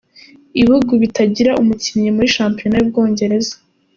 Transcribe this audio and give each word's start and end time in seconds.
Ibihugu 0.59 0.91
bitagira 1.01 1.57
umukinnyi 1.61 2.09
muri 2.15 2.33
shampiyona 2.35 2.75
y’u 2.77 2.89
Bwongereza. 2.91 3.53